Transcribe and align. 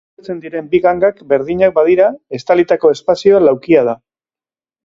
Gurutzatzen 0.17 0.37
diren 0.45 0.69
bi 0.71 0.79
gangak 0.85 1.19
berdinak 1.33 1.75
badira, 1.77 2.09
estalitako 2.39 2.93
espazioa 2.97 3.43
laukia 3.49 3.85
da. 3.93 3.99